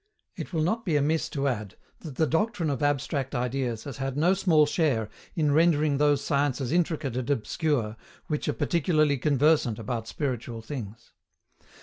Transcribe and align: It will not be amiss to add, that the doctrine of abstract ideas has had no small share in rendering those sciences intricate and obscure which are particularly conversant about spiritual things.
It 0.35 0.51
will 0.51 0.63
not 0.63 0.83
be 0.83 0.95
amiss 0.95 1.29
to 1.29 1.47
add, 1.47 1.75
that 1.99 2.15
the 2.15 2.25
doctrine 2.25 2.71
of 2.71 2.81
abstract 2.81 3.35
ideas 3.35 3.83
has 3.83 3.97
had 3.97 4.17
no 4.17 4.33
small 4.33 4.65
share 4.65 5.11
in 5.35 5.51
rendering 5.51 5.99
those 5.99 6.23
sciences 6.23 6.71
intricate 6.71 7.15
and 7.15 7.29
obscure 7.29 7.95
which 8.25 8.47
are 8.47 8.53
particularly 8.53 9.19
conversant 9.19 9.77
about 9.77 10.07
spiritual 10.07 10.63
things. 10.63 11.11